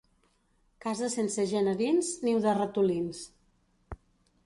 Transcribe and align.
Casa 0.85 1.09
sense 1.17 1.45
gent 1.53 1.71
a 1.73 1.75
dins, 1.83 2.11
niu 2.29 2.43
de 2.49 2.57
ratolins. 2.61 3.25